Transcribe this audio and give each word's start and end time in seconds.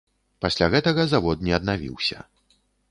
Пасля 0.45 0.69
гэтага 0.75 1.01
завод 1.13 1.47
не 1.49 1.53
аднавіўся. 1.59 2.17